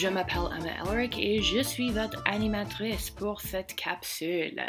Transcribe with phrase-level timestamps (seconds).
[0.00, 4.62] Je m'appelle Emma Elric et je suis votre animatrice pour cette capsule.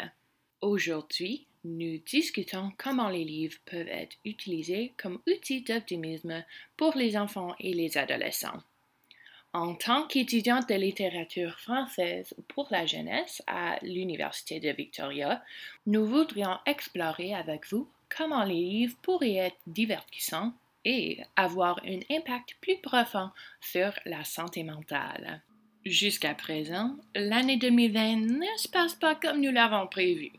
[0.60, 6.44] Aujourd'hui, nous discutons comment les livres peuvent être utilisés comme outils d'optimisme
[6.76, 8.60] pour les enfants et les adolescents.
[9.54, 15.42] En tant qu'étudiante de littérature française pour la jeunesse à l'Université de Victoria,
[15.86, 20.52] nous voudrions explorer avec vous comment les livres pourraient être divertissants
[20.84, 25.42] et avoir un impact plus profond sur la santé mentale.
[25.84, 30.32] Jusqu'à présent, l'année 2020 ne se passe pas comme nous l'avons prévu.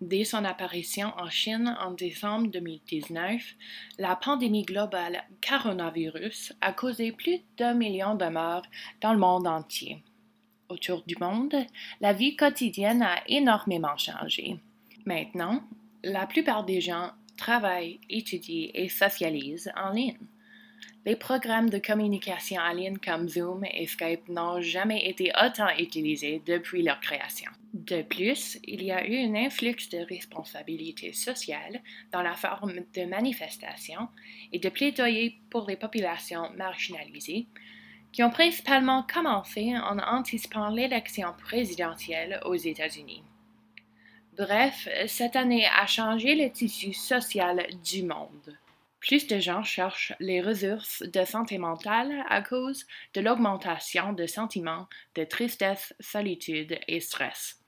[0.00, 3.54] Dès son apparition en Chine en décembre 2019,
[3.98, 8.66] la pandémie globale coronavirus a causé plus d'un million de morts
[9.00, 10.02] dans le monde entier.
[10.68, 11.54] Autour du monde,
[12.00, 14.56] la vie quotidienne a énormément changé.
[15.06, 15.62] Maintenant,
[16.02, 20.18] la plupart des gens travaillent, étudient et socialisent en ligne.
[21.04, 26.40] Les programmes de communication en ligne comme Zoom et Skype n'ont jamais été autant utilisés
[26.46, 27.50] depuis leur création.
[27.74, 31.82] De plus, il y a eu un influx de responsabilités sociales
[32.12, 34.06] dans la forme de manifestations
[34.52, 37.46] et de plaidoyer pour les populations marginalisées,
[38.12, 43.24] qui ont principalement commencé en anticipant l'élection présidentielle aux États-Unis.
[44.36, 48.56] Bref, cette année a changé le tissu social du monde.
[48.98, 54.88] Plus de gens cherchent les ressources de santé mentale à cause de l'augmentation de sentiments
[55.16, 57.60] de tristesse, solitude et stress.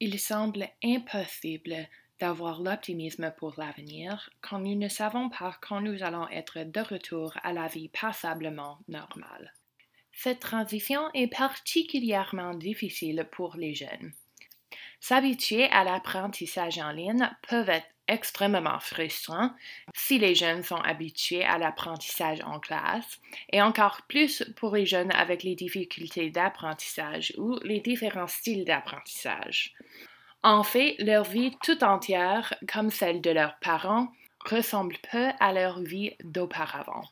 [0.00, 1.76] Il semble impossible
[2.18, 7.34] d'avoir l'optimisme pour l'avenir quand nous ne savons pas quand nous allons être de retour
[7.44, 9.52] à la vie passablement normale.
[10.12, 14.12] Cette transition est particulièrement difficile pour les jeunes.
[15.02, 19.50] S'habituer à l'apprentissage en ligne peut être extrêmement frustrant
[19.96, 23.18] si les jeunes sont habitués à l'apprentissage en classe
[23.50, 29.74] et encore plus pour les jeunes avec les difficultés d'apprentissage ou les différents styles d'apprentissage.
[30.44, 34.06] En fait, leur vie tout entière, comme celle de leurs parents,
[34.44, 37.08] ressemble peu à leur vie d'auparavant.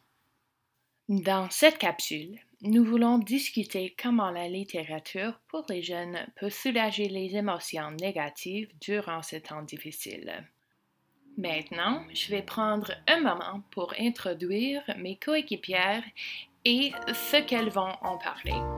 [1.09, 7.37] Dans cette capsule, nous voulons discuter comment la littérature pour les jeunes peut soulager les
[7.37, 10.47] émotions négatives durant ce temps difficile.
[11.39, 16.05] Maintenant, je vais prendre un moment pour introduire mes coéquipières
[16.67, 18.70] et ce qu'elles vont en parler.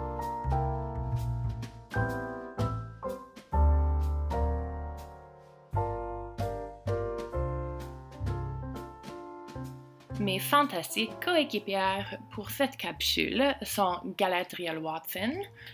[10.42, 15.32] Fantastiques coéquipières pour cette capsule sont Galadriel Watson,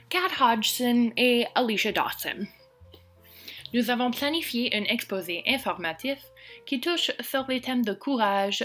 [0.08, 2.46] Kat Hodgson et Alicia Dawson.
[3.74, 6.18] Nous avons planifié un exposé informatif
[6.66, 8.64] qui touche sur les thèmes de courage,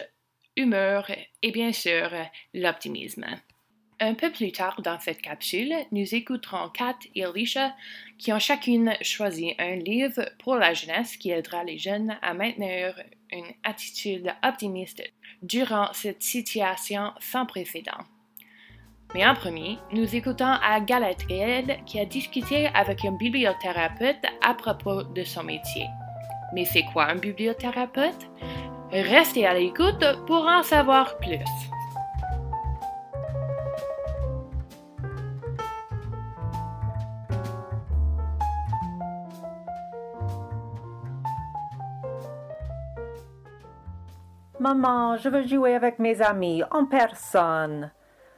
[0.56, 1.10] humeur
[1.42, 2.12] et bien sûr
[2.54, 3.26] l'optimisme.
[4.00, 7.74] Un peu plus tard dans cette capsule, nous écouterons Kat et Alicia
[8.20, 12.96] qui ont chacune choisi un livre pour la jeunesse qui aidera les jeunes à maintenir
[13.34, 15.04] une attitude optimiste
[15.42, 18.00] durant cette situation sans précédent.
[19.14, 25.04] Mais en premier, nous écoutons à Galadriel qui a discuté avec un bibliothérapeute à propos
[25.04, 25.88] de son métier.
[26.54, 28.30] Mais c'est quoi un bibliothérapeute?
[28.92, 31.73] Restez à l'écoute pour en savoir plus.
[44.64, 47.92] Maman, je veux jouer avec mes amis en personne.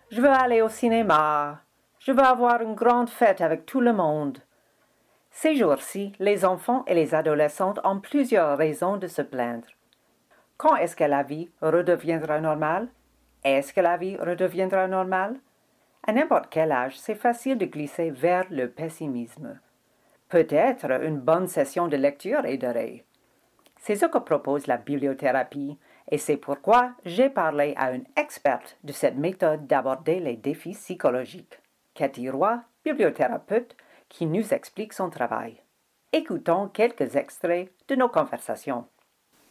[0.10, 1.62] Je veux aller au cinéma.
[2.00, 4.40] Je veux avoir une grande fête avec tout le monde.
[5.30, 9.68] Ces jours-ci, les enfants et les adolescents ont plusieurs raisons de se plaindre.
[10.58, 12.88] Quand est-ce que la vie redeviendra normale?
[13.44, 15.36] Est-ce que la vie redeviendra normale?
[16.08, 19.60] À n'importe quel âge, c'est facile de glisser vers le pessimisme.
[20.30, 23.06] Peut-être une bonne session de lecture aiderait.
[23.78, 25.78] C'est ce que propose la bibliothérapie
[26.12, 31.60] et c'est pourquoi j'ai parlé à une experte de cette méthode d'aborder les défis psychologiques,
[31.94, 33.76] Cathy Roy, bibliothérapeute,
[34.10, 35.62] qui nous explique son travail.
[36.14, 38.86] Écoutons quelques extraits de nos conversations.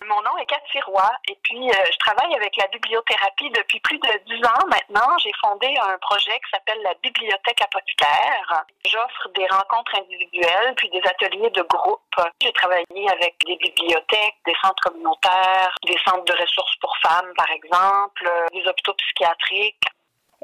[0.09, 3.99] Mon nom est Cathy Roy et puis euh, je travaille avec la bibliothérapie depuis plus
[3.99, 5.17] de dix ans maintenant.
[5.19, 8.65] J'ai fondé un projet qui s'appelle la Bibliothèque apothicaire.
[8.87, 12.17] J'offre des rencontres individuelles puis des ateliers de groupe.
[12.41, 17.51] J'ai travaillé avec des bibliothèques, des centres communautaires, des centres de ressources pour femmes par
[17.51, 19.85] exemple, des hôpitaux psychiatriques.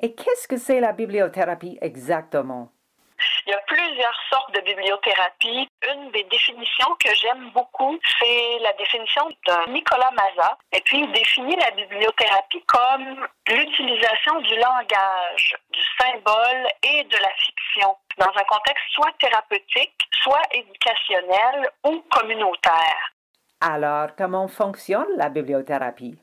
[0.02, 2.72] Et qu'est-ce que c'est la bibliothérapie exactement?
[3.46, 5.68] Il y a plusieurs sortes de bibliothérapie.
[5.92, 10.56] Une des définitions que j'aime beaucoup, c'est la définition de Nicolas Maza.
[10.72, 17.30] Et puis, il définit la bibliothérapie comme l'utilisation du langage, du symbole et de la
[17.38, 23.12] fiction dans un contexte soit thérapeutique, soit éducationnel ou communautaire.
[23.60, 26.18] Alors, comment fonctionne la bibliothérapie?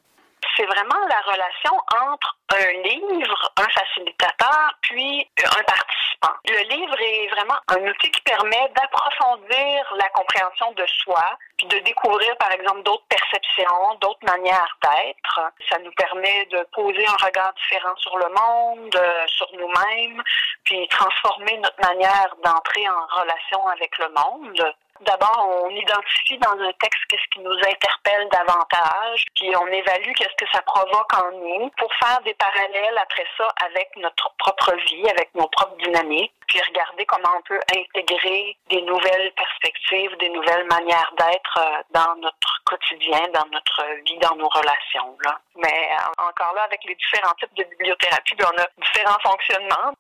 [0.57, 1.74] C'est vraiment la relation
[2.12, 6.33] entre un livre, un facilitateur, puis un participant.
[6.45, 11.77] Le livre est vraiment un outil qui permet d'approfondir la compréhension de soi, puis de
[11.80, 15.42] découvrir, par exemple, d'autres perceptions, d'autres manières d'être.
[15.69, 20.24] Ça nous permet de poser un regard différent sur le monde, euh, sur nous-mêmes,
[20.63, 24.74] puis transformer notre manière d'entrer en relation avec le monde.
[25.01, 30.35] D'abord, on identifie dans un texte qu'est-ce qui nous interpelle davantage, puis on évalue qu'est-ce
[30.44, 35.09] que ça provoque en nous pour faire des parallèles après ça avec notre propre vie,
[35.09, 40.65] avec nos propres dynamiques, puis regarder comment on peut intégrer des nouvelles perspectives, des nouvelles
[40.67, 45.17] manières d'être euh, dans notre quotidien, dans notre vie, dans nos relations.
[45.57, 49.93] Mais euh, encore là, avec les différents types de bibliothérapie, ben, on a différents fonctionnements.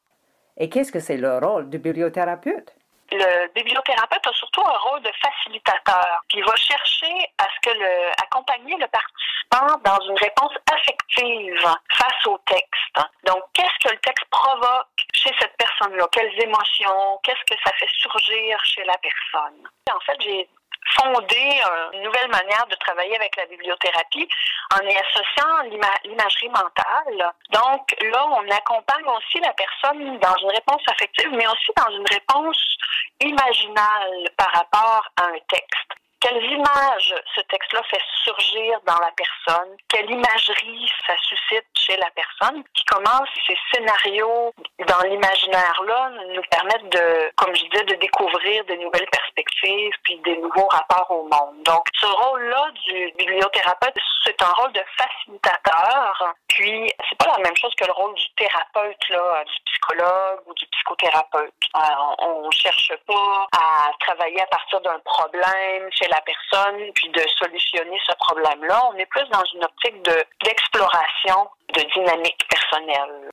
[0.57, 2.76] Et qu'est-ce que c'est le rôle du bibliothérapeute?
[3.11, 8.11] Le bibliothérapeute a surtout un rôle de facilitateur qui va chercher à ce que le
[8.21, 13.07] accompagner le participant dans une réponse affective face au texte.
[13.23, 16.07] Donc, qu'est-ce que le texte provoque chez cette personne-là?
[16.11, 17.19] Quelles émotions?
[17.23, 19.67] Qu'est-ce que ça fait surgir chez la personne?
[19.93, 20.49] En fait, j'ai
[20.95, 21.61] fondé
[21.93, 24.27] une nouvelle manière de travailler avec la bibliothérapie
[24.73, 27.33] en y associant l'imagerie mentale.
[27.51, 32.05] Donc là, on accompagne aussi la personne dans une réponse affective, mais aussi dans une
[32.09, 32.77] réponse
[33.21, 36.06] imaginale par rapport à un texte.
[36.19, 39.77] Quelles images ce texte-là fait surgir dans la personne?
[39.87, 42.63] Quelle imagerie ça suscite chez la personne?
[42.73, 44.53] Qui commence ces scénarios
[44.87, 50.37] dans l'imaginaire-là nous permettent de, comme je disais, de découvrir de nouvelles perspectives puis des
[50.37, 51.61] nouveaux rapports au monde.
[51.63, 56.33] Donc, ce rôle-là du bibliothérapeute, c'est un rôle de facilitateur.
[56.47, 60.53] Puis, c'est pas la même chose que le rôle du thérapeute, là, du psychologue ou
[60.55, 61.53] du psychothérapeute.
[61.75, 61.79] Euh,
[62.19, 68.13] on cherche pas à travailler à partir d'un problème la personne, puis de solutionner ce
[68.15, 68.89] problème-là.
[68.93, 73.29] On est plus dans une optique de, d'exploration de dynamique personnelle.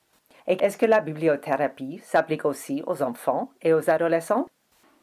[0.46, 4.46] Est-ce que la bibliothérapie s'applique aussi aux enfants et aux adolescents?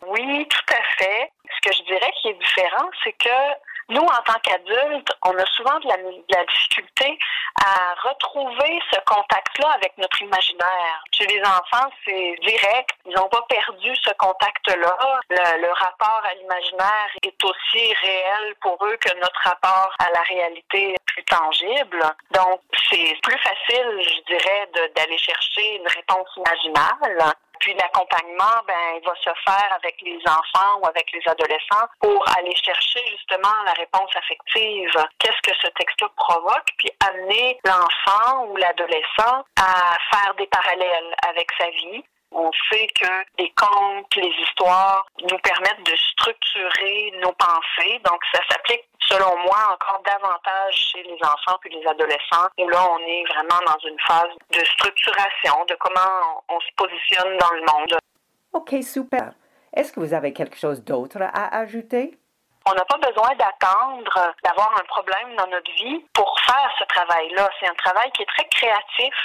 [0.07, 1.31] Oui, tout à fait.
[1.45, 3.29] Ce que je dirais qui est différent, c'est que
[3.89, 7.17] nous, en tant qu'adultes, on a souvent de la, difficulté
[7.63, 11.03] à retrouver ce contact-là avec notre imaginaire.
[11.11, 12.91] Chez les enfants, c'est direct.
[13.05, 14.97] Ils n'ont pas perdu ce contact-là.
[15.29, 20.21] Le, le, rapport à l'imaginaire est aussi réel pour eux que notre rapport à la
[20.21, 22.03] réalité plus tangible.
[22.31, 27.33] Donc, c'est plus facile, je dirais, d'aller chercher une réponse imaginale.
[27.59, 32.25] Puis l'accompagnement, ben, il va se faire avec les enfants ou avec les adolescents pour
[32.35, 34.91] aller chercher justement la réponse affective.
[35.19, 36.69] Qu'est-ce que ce texte-là provoque?
[36.79, 43.07] Puis amener l'enfant ou l'adolescent à faire des parallèles avec sa vie, on sait que
[43.37, 48.00] les contes, les histoires nous permettent de structurer nos pensées.
[48.05, 52.47] Donc, ça s'applique, selon moi, encore davantage chez les enfants puis les adolescents.
[52.57, 57.38] Et là, on est vraiment dans une phase de structuration, de comment on se positionne
[57.38, 57.97] dans le monde.
[58.53, 59.33] OK, super.
[59.73, 62.17] Est-ce que vous avez quelque chose d'autre à ajouter?
[62.68, 67.50] On n'a pas besoin d'attendre d'avoir un problème dans notre vie pour faire ce travail-là.
[67.60, 69.15] C'est un travail qui est très créatif.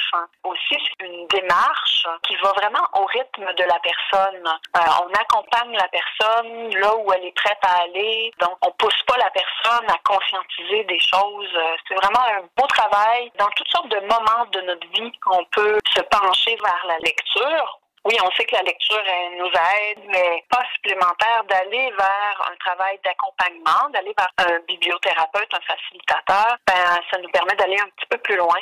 [0.45, 4.49] Aussi, c'est une démarche qui va vraiment au rythme de la personne.
[4.77, 8.33] Euh, on accompagne la personne là où elle est prête à aller.
[8.41, 11.59] Donc, on pousse pas la personne à conscientiser des choses.
[11.87, 15.79] C'est vraiment un beau travail dans toutes sortes de moments de notre vie qu'on peut
[15.95, 19.03] se pencher vers la lecture oui, on sait que la lecture
[19.39, 25.61] nous aide, mais pas supplémentaire d'aller vers un travail d'accompagnement, d'aller vers un bibliothérapeute, un
[25.61, 28.59] facilitateur, ben, ça nous permet d'aller un petit peu plus loin.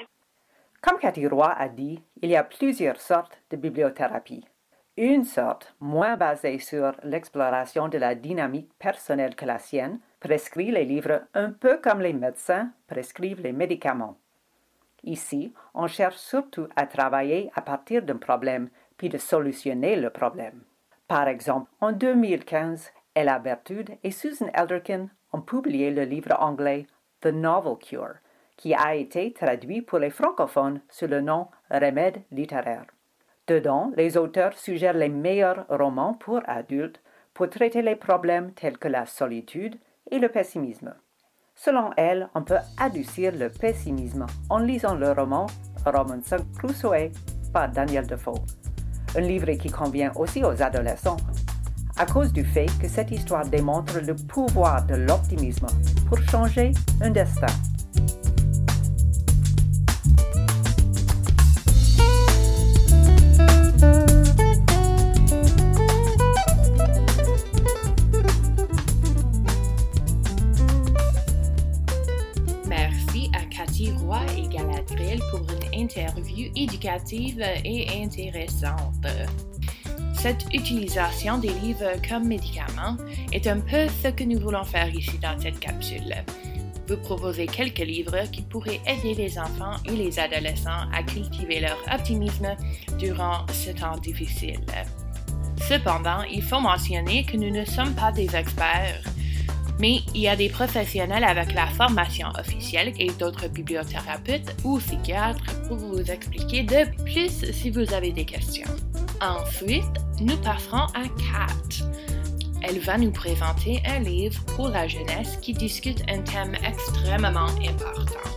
[0.80, 4.46] Comme Cathy Roy a dit, il y a plusieurs sortes de bibliothérapie.
[4.96, 10.84] Une sorte, moins basée sur l'exploration de la dynamique personnelle que la sienne, prescrit les
[10.84, 14.16] livres un peu comme les médecins prescrivent les médicaments.
[15.02, 20.62] Ici, on cherche surtout à travailler à partir d'un problème puis de solutionner le problème.
[21.08, 26.86] Par exemple, en 2015, Ella Bertude et Susan Elderkin ont publié le livre anglais
[27.20, 28.14] The Novel Cure,
[28.56, 32.86] qui a été traduit pour les francophones sous le nom Remède littéraire.
[33.46, 37.00] Dedans, les auteurs suggèrent les meilleurs romans pour adultes
[37.34, 39.76] pour traiter les problèmes tels que la solitude
[40.10, 40.94] et le pessimisme.
[41.54, 45.46] Selon elle, on peut adoucir le pessimisme en lisant le roman
[45.84, 47.10] Robinson Crusoe
[47.52, 48.63] par Daniel Defoe.
[49.16, 51.16] Un livre qui convient aussi aux adolescents,
[51.96, 55.66] à cause du fait que cette histoire démontre le pouvoir de l'optimisme
[56.08, 57.46] pour changer un destin.
[77.64, 79.06] Et intéressante.
[80.14, 82.96] Cette utilisation des livres comme médicaments
[83.32, 86.14] est un peu ce que nous voulons faire ici dans cette capsule.
[86.88, 91.78] Vous proposer quelques livres qui pourraient aider les enfants et les adolescents à cultiver leur
[91.92, 92.56] optimisme
[92.98, 94.60] durant ce temps difficile.
[95.68, 99.02] Cependant, il faut mentionner que nous ne sommes pas des experts,
[99.78, 105.44] mais il y a des professionnels avec la formation officielle et d'autres bibliothérapeutes ou psychiatres
[105.68, 108.70] pour vous expliquer de plus si vous avez des questions.
[109.20, 109.84] Ensuite,
[110.20, 111.84] nous passerons à Kat.
[112.62, 118.30] Elle va nous présenter un livre pour la jeunesse qui discute un thème extrêmement important.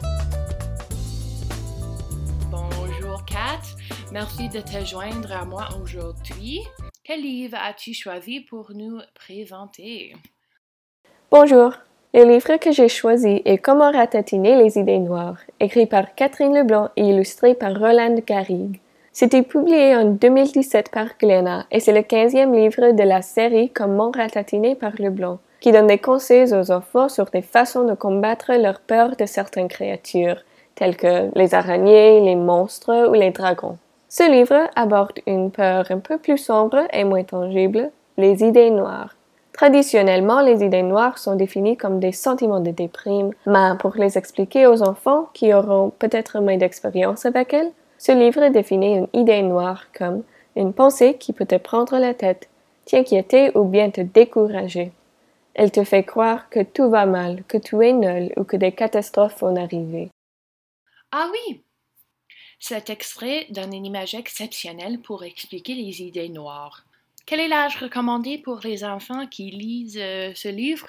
[2.52, 3.62] Bonjour Kat,
[4.12, 6.62] merci de te joindre à moi aujourd'hui.
[7.04, 10.14] Quel livre as-tu choisi pour nous présenter?
[11.30, 11.74] Bonjour.
[12.14, 16.88] Le livre que j'ai choisi est Comment ratatiner les idées noires, écrit par Catherine Leblanc
[16.96, 18.80] et illustré par Roland Garrigue.
[19.12, 24.12] C'était publié en 2017 par Glénat et c'est le quinzième livre de la série Comment
[24.12, 28.80] ratatiner par Leblanc, qui donne des conseils aux enfants sur des façons de combattre leur
[28.80, 30.42] peur de certaines créatures,
[30.76, 33.78] telles que les araignées, les monstres ou les dragons.
[34.08, 39.17] Ce livre aborde une peur un peu plus sombre et moins tangible, les idées noires.
[39.58, 44.68] Traditionnellement, les idées noires sont définies comme des sentiments de déprime, mais pour les expliquer
[44.68, 49.86] aux enfants qui auront peut-être moins d'expérience avec elles, ce livre définit une idée noire
[49.98, 50.24] comme
[50.56, 52.48] une pensée qui peut te prendre la tête,
[52.86, 54.92] t'inquiéter ou bien te décourager.
[55.56, 58.74] Elle te fait croire que tout va mal, que tu es nul ou que des
[58.74, 60.12] catastrophes vont arriver.
[61.12, 61.64] Ah oui!
[62.60, 66.87] Cet extrait donne une image exceptionnelle pour expliquer les idées noires.
[67.28, 70.88] Quel est l'âge recommandé pour les enfants qui lisent euh, ce livre?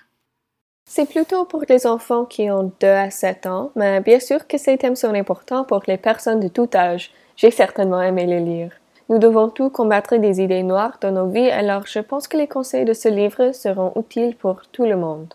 [0.88, 4.56] C'est plutôt pour les enfants qui ont 2 à 7 ans, mais bien sûr que
[4.56, 7.10] ces thèmes sont importants pour les personnes de tout âge.
[7.36, 8.70] J'ai certainement aimé les lire.
[9.08, 12.46] Nous devons tous combattre des idées noires dans nos vies, alors je pense que les
[12.46, 15.34] conseils de ce livre seront utiles pour tout le monde.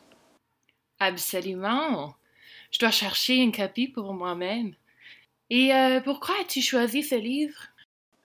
[0.99, 2.15] Absolument.
[2.71, 4.73] Je dois chercher une copie pour moi-même.
[5.49, 7.72] Et euh, pourquoi as-tu choisi ce livre?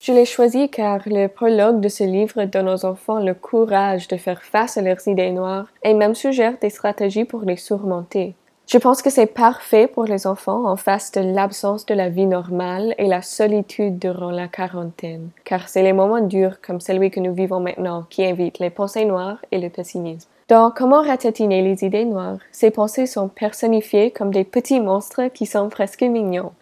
[0.00, 4.16] Je l'ai choisi car le prologue de ce livre donne aux enfants le courage de
[4.16, 8.34] faire face à leurs idées noires et même suggère des stratégies pour les surmonter.
[8.68, 12.26] Je pense que c'est parfait pour les enfants en face de l'absence de la vie
[12.26, 17.18] normale et la solitude durant la quarantaine, car c'est les moments durs comme celui que
[17.18, 20.28] nous vivons maintenant qui invitent les pensées noires et le pessimisme.
[20.48, 25.46] Dans Comment ratatiner les idées noires, ces pensées sont personnifiées comme des petits monstres qui
[25.46, 26.52] sont presque mignons.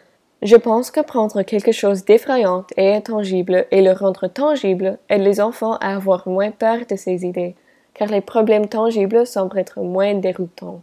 [0.42, 5.40] Je pense que prendre quelque chose d'effrayant et intangible et le rendre tangible aide les
[5.40, 7.56] enfants à avoir moins peur de ces idées,
[7.94, 10.82] car les problèmes tangibles semblent être moins déroutants.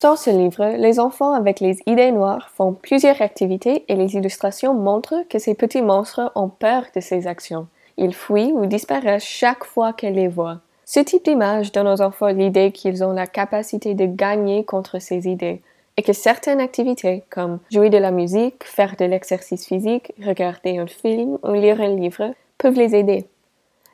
[0.00, 4.72] Dans ce livre, les enfants avec les idées noires font plusieurs activités et les illustrations
[4.72, 7.66] montrent que ces petits monstres ont peur de ces actions.
[7.96, 10.60] Ils fuient ou disparaissent chaque fois qu'elles les voient.
[10.84, 15.26] Ce type d'image donne aux enfants l'idée qu'ils ont la capacité de gagner contre ces
[15.26, 15.62] idées,
[15.98, 20.86] et que certaines activités comme jouer de la musique, faire de l'exercice physique, regarder un
[20.86, 23.26] film ou lire un livre peuvent les aider.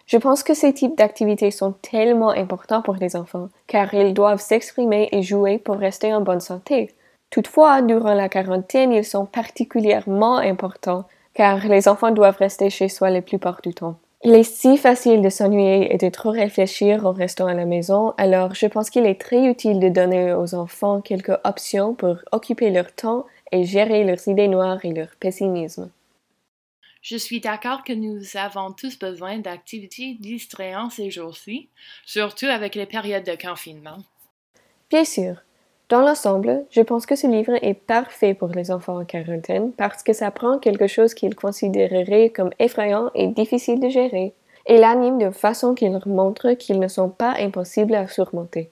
[0.06, 4.40] Je pense que ces types d'activités sont tellement importants pour les enfants, car ils doivent
[4.40, 6.90] s'exprimer et jouer pour rester en bonne santé.
[7.30, 13.08] Toutefois, durant la quarantaine, ils sont particulièrement importants, car les enfants doivent rester chez soi
[13.08, 13.96] la plupart du temps.
[14.26, 18.14] Il est si facile de s'ennuyer et de trop réfléchir en restant à la maison,
[18.16, 22.70] alors je pense qu'il est très utile de donner aux enfants quelques options pour occuper
[22.70, 25.90] leur temps et gérer leurs idées noires et leur pessimisme.
[27.02, 31.68] Je suis d'accord que nous avons tous besoin d'activités distrayantes ces jours-ci,
[32.06, 33.98] surtout avec les périodes de confinement.
[34.88, 35.36] Bien sûr.
[35.90, 40.02] Dans l'ensemble, je pense que ce livre est parfait pour les enfants en quarantaine parce
[40.02, 44.32] que ça prend quelque chose qu'ils considéreraient comme effrayant et difficile de gérer
[44.66, 48.70] et l'anime de façon qu'il leur montre qu'ils ne sont pas impossibles à surmonter.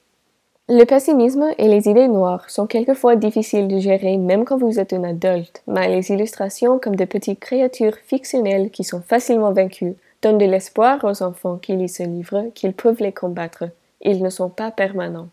[0.68, 4.94] Le pessimisme et les idées noires sont quelquefois difficiles de gérer même quand vous êtes
[4.94, 10.38] un adulte, mais les illustrations comme de petites créatures fictionnelles qui sont facilement vaincues donnent
[10.38, 13.64] de l'espoir aux enfants qui lisent ce livre qu'ils peuvent les combattre.
[14.00, 15.28] Ils ne sont pas permanents.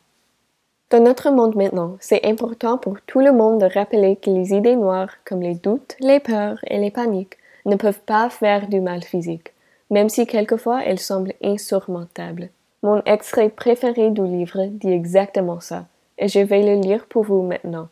[0.90, 4.76] Dans notre monde maintenant, c'est important pour tout le monde de rappeler que les idées
[4.76, 9.04] noires, comme les doutes, les peurs et les paniques, ne peuvent pas faire du mal
[9.04, 9.54] physique.
[9.90, 12.50] même si quelquefois elles semblent insurmontables.
[12.84, 15.86] Mon extrait préféré du livre dit exactement ça,
[16.18, 17.90] et je vais le lire pour vous maintenant.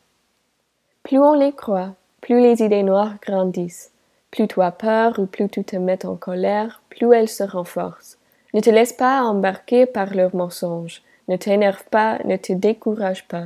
[1.03, 3.91] Plus on les croit, plus les idées noires grandissent.
[4.31, 8.17] Plus tu as peur ou plus tu te mets en colère, plus elles se renforcent.
[8.53, 11.01] Ne te laisse pas embarquer par leurs mensonges.
[11.27, 13.45] Ne t'énerve pas, ne te décourage pas.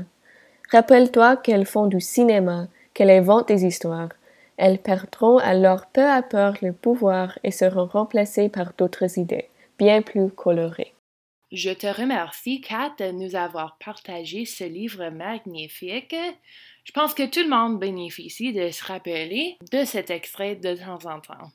[0.72, 4.10] Rappelle-toi qu'elles font du cinéma, qu'elles inventent des histoires.
[4.58, 10.02] Elles perdront alors peu à peu le pouvoir et seront remplacées par d'autres idées, bien
[10.02, 10.94] plus colorées.
[11.52, 16.16] Je te remercie, Kat, de nous avoir partagé ce livre magnifique.
[16.86, 21.06] Je pense que tout le monde bénéficie de se rappeler de cet extrait de temps
[21.12, 21.52] en temps.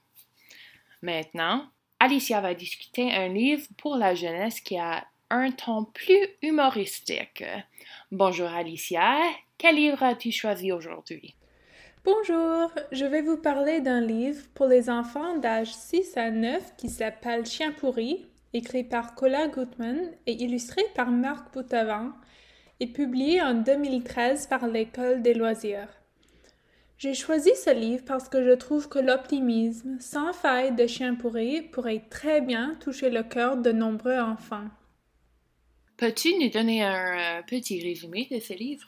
[1.01, 1.65] Maintenant,
[1.99, 7.45] Alicia va discuter un livre pour la jeunesse qui a un ton plus humoristique.
[8.13, 9.17] Bonjour Alicia,
[9.59, 11.35] quel livre as-tu choisi aujourd'hui?
[12.05, 16.89] Bonjour, je vais vous parler d'un livre pour les enfants d'âge 6 à 9 qui
[16.89, 22.13] s'appelle Chien pourri, écrit par Cola Gutman et illustré par Marc Boutavant
[22.79, 25.89] et publié en 2013 par l'École des loisirs.
[26.99, 31.63] J'ai choisi ce livre parce que je trouve que l'optimisme sans faille de Chien pourri
[31.63, 34.69] pourrait très bien toucher le cœur de nombreux enfants.
[35.97, 38.87] Peux-tu nous donner un euh, petit résumé de ce livre?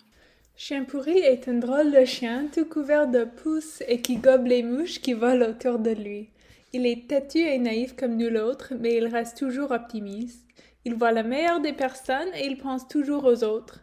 [0.57, 4.63] Chien pourri est un drôle de chien tout couvert de pousses et qui gobe les
[4.63, 6.29] mouches qui volent autour de lui.
[6.75, 10.45] Il est têtu et naïf comme nul autre, mais il reste toujours optimiste.
[10.85, 13.81] Il voit le meilleur des personnes et il pense toujours aux autres.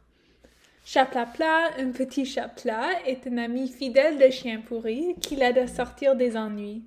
[0.86, 6.15] Chaplapla, un petit chapla, est un ami fidèle de Chien pourri qui l'aide à sortir
[6.15, 6.84] des ennuis.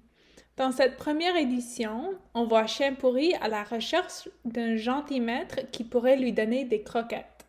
[0.59, 5.85] Dans cette première édition, on voit Chien pourri à la recherche d'un gentil maître qui
[5.85, 7.47] pourrait lui donner des croquettes.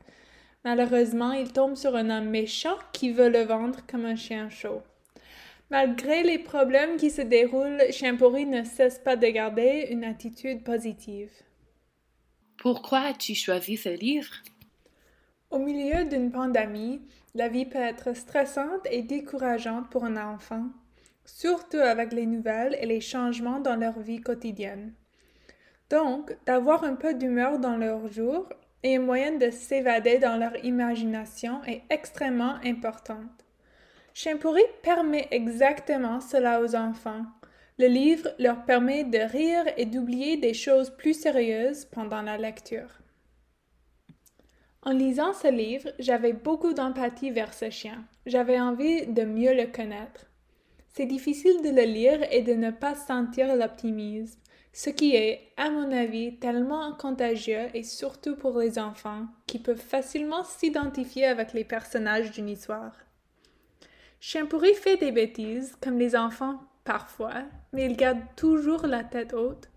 [0.63, 4.83] Malheureusement, il tombe sur un homme méchant qui veut le vendre comme un chien chaud.
[5.71, 10.63] Malgré les problèmes qui se déroulent, Chien pourri ne cesse pas de garder une attitude
[10.63, 11.31] positive.
[12.59, 14.33] Pourquoi as-tu choisi ce livre?
[15.49, 17.01] Au milieu d'une pandémie,
[17.33, 20.65] la vie peut être stressante et décourageante pour un enfant,
[21.35, 24.93] surtout avec les nouvelles et les changements dans leur vie quotidienne.
[25.89, 28.47] Donc, d'avoir un peu d'humeur dans leur jour
[28.83, 33.45] et un moyen de s'évader dans leur imagination est extrêmement importante.
[34.39, 37.25] Pourri permet exactement cela aux enfants.
[37.77, 42.99] Le livre leur permet de rire et d'oublier des choses plus sérieuses pendant la lecture.
[44.81, 48.05] En lisant ce livre, j'avais beaucoup d'empathie vers ce chien.
[48.25, 50.28] J'avais envie de mieux le connaître.
[50.99, 54.37] C'est difficile de le lire et de ne pas sentir l'optimisme,
[54.73, 59.77] ce qui est, à mon avis, tellement contagieux et surtout pour les enfants, qui peuvent
[59.77, 62.91] facilement s'identifier avec les personnages d'une histoire.
[64.19, 69.33] Chien pourri fait des bêtises, comme les enfants parfois, mais il garde toujours la tête
[69.33, 69.69] haute.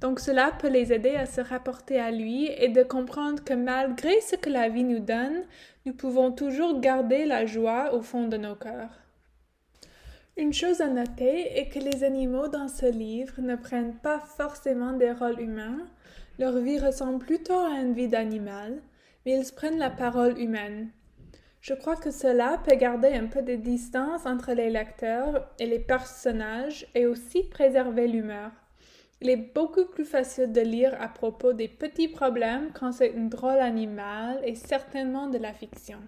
[0.00, 4.20] Donc cela peut les aider à se rapporter à lui et de comprendre que malgré
[4.22, 5.44] ce que la vie nous donne,
[5.86, 9.03] nous pouvons toujours garder la joie au fond de nos cœurs.
[10.36, 14.92] Une chose à noter est que les animaux dans ce livre ne prennent pas forcément
[14.92, 15.86] des rôles humains,
[16.40, 18.82] leur vie ressemble plutôt à une vie d'animal,
[19.24, 20.90] mais ils prennent la parole humaine.
[21.60, 25.78] Je crois que cela peut garder un peu de distance entre les lecteurs et les
[25.78, 28.50] personnages et aussi préserver l'humeur.
[29.20, 33.26] Il est beaucoup plus facile de lire à propos des petits problèmes quand c'est un
[33.26, 36.00] drôle animal et certainement de la fiction.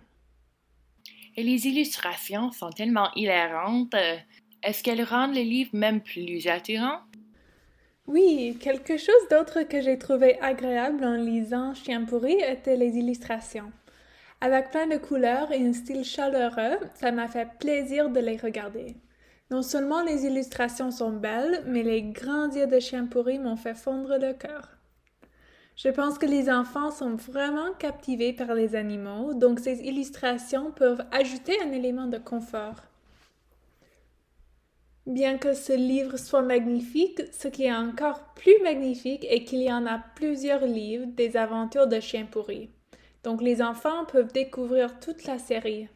[1.36, 3.94] Et les illustrations sont tellement hilarantes.
[4.62, 7.00] Est-ce qu'elles rendent le livre même plus attirant?
[8.06, 13.72] Oui, quelque chose d'autre que j'ai trouvé agréable en lisant Chien pourri était les illustrations.
[14.40, 18.96] Avec plein de couleurs et un style chaleureux, ça m'a fait plaisir de les regarder.
[19.50, 23.74] Non seulement les illustrations sont belles, mais les grands yeux de chien pourri m'ont fait
[23.74, 24.75] fondre le cœur.
[25.76, 31.04] Je pense que les enfants sont vraiment captivés par les animaux, donc ces illustrations peuvent
[31.12, 32.82] ajouter un élément de confort.
[35.06, 39.72] Bien que ce livre soit magnifique, ce qui est encore plus magnifique est qu'il y
[39.72, 42.70] en a plusieurs livres des aventures de chiens pourris.
[43.22, 45.88] Donc les enfants peuvent découvrir toute la série.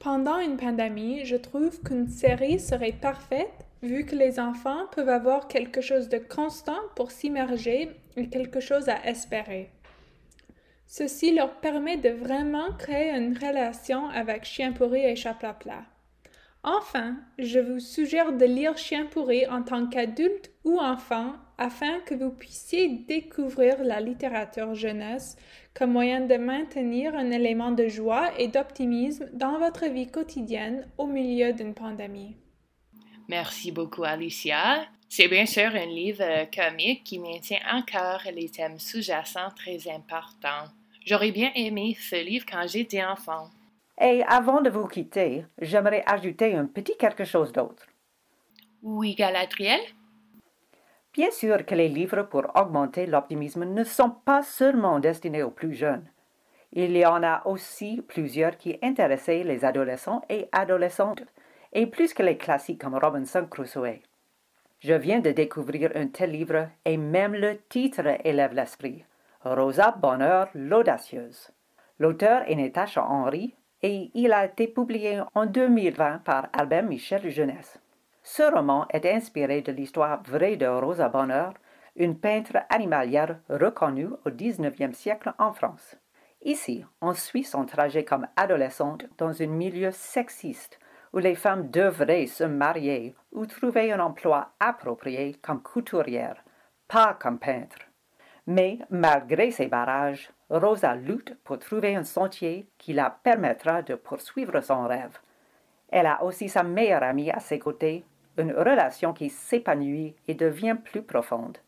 [0.00, 5.48] Pendant une pandémie, je trouve qu'une série serait parfaite vu que les enfants peuvent avoir
[5.48, 9.70] quelque chose de constant pour s'immerger et quelque chose à espérer.
[10.86, 15.84] Ceci leur permet de vraiment créer une relation avec Chien pourri et Chaplapla.
[16.64, 22.14] Enfin, je vous suggère de lire Chien pourri en tant qu'adulte ou enfant afin que
[22.14, 25.36] vous puissiez découvrir la littérature jeunesse
[25.74, 31.06] comme moyen de maintenir un élément de joie et d'optimisme dans votre vie quotidienne au
[31.06, 32.36] milieu d'une pandémie.
[33.28, 34.86] Merci beaucoup, Alicia.
[35.08, 40.68] C'est bien sûr un livre comique qui maintient encore les thèmes sous-jacents très importants.
[41.04, 43.48] J'aurais bien aimé ce livre quand j'étais enfant.
[44.00, 47.86] Et avant de vous quitter, j'aimerais ajouter un petit quelque chose d'autre.
[48.82, 49.80] Oui, Galadriel?
[51.12, 55.74] Bien sûr que les livres pour augmenter l'optimisme ne sont pas seulement destinés aux plus
[55.74, 56.08] jeunes.
[56.72, 61.24] Il y en a aussi plusieurs qui intéressaient les adolescents et adolescentes,
[61.72, 64.00] et plus que les classiques comme Robinson Crusoe.
[64.80, 69.04] Je viens de découvrir un tel livre et même le titre élève l'esprit.
[69.42, 71.50] Rosa Bonheur l'audacieuse.
[71.98, 77.78] L'auteur est Natacha Henry et il a été publié en 2020 par Albert Michel Jeunesse.
[78.22, 81.54] Ce roman est inspiré de l'histoire vraie de Rosa Bonheur,
[81.96, 85.96] une peintre animalière reconnue au XIXe siècle en France.
[86.42, 90.78] Ici, on suit son trajet comme adolescente dans un milieu sexiste
[91.12, 96.42] où les femmes devraient se marier ou trouver un emploi approprié comme couturière,
[96.86, 97.78] pas comme peintre.
[98.46, 104.60] Mais malgré ces barrages, Rosa lutte pour trouver un sentier qui la permettra de poursuivre
[104.60, 105.18] son rêve.
[105.90, 108.04] Elle a aussi sa meilleure amie à ses côtés,
[108.38, 111.58] une relation qui s'épanouit et devient plus profonde.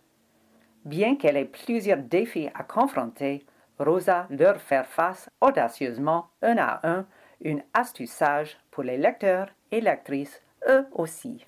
[0.85, 3.44] Bien qu'elle ait plusieurs défis à confronter,
[3.79, 7.07] Rosa leur fait face audacieusement un à un,
[7.40, 11.44] une astuce sage pour les lecteurs et lectrices, eux aussi.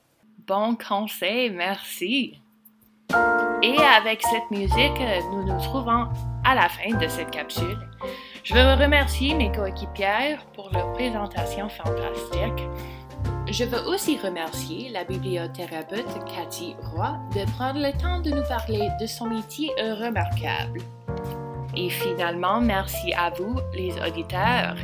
[0.47, 2.41] Bon conseil, merci.
[3.63, 6.09] Et avec cette musique, nous nous trouvons
[6.45, 7.79] à la fin de cette capsule.
[8.43, 12.67] Je veux remercier mes coéquipières pour leur présentation fantastique.
[13.49, 18.89] Je veux aussi remercier la bibliothérapeute Cathy Roy de prendre le temps de nous parler
[19.01, 20.81] de son métier remarquable.
[21.77, 24.77] Et finalement, merci à vous, les auditeurs.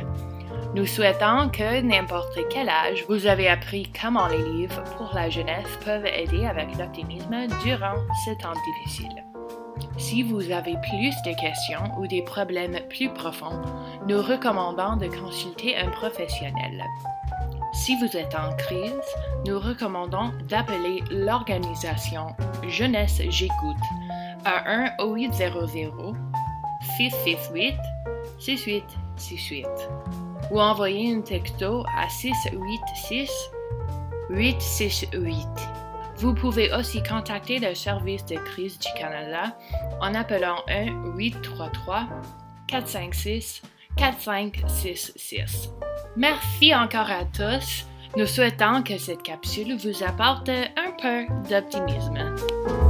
[0.75, 5.79] Nous souhaitons que n'importe quel âge vous avez appris comment les livres pour la jeunesse
[5.83, 9.25] peuvent aider avec l'optimisme durant ce temps difficile.
[9.97, 13.61] Si vous avez plus de questions ou des problèmes plus profonds,
[14.07, 16.83] nous recommandons de consulter un professionnel.
[17.73, 19.15] Si vous êtes en crise,
[19.47, 22.35] nous recommandons d'appeler l'organisation
[22.67, 23.77] Jeunesse J'écoute
[24.45, 26.13] à 1 800
[26.97, 27.75] 668
[28.39, 33.29] 6868 ou envoyer un texto à 686
[34.29, 35.47] 868.
[36.17, 39.57] Vous pouvez aussi contacter le service de crise du Canada
[40.01, 42.07] en appelant 1 833
[42.67, 43.61] 456
[43.95, 45.69] 4566.
[46.17, 47.85] Merci encore à tous.
[48.17, 52.88] Nous souhaitons que cette capsule vous apporte un peu d'optimisme.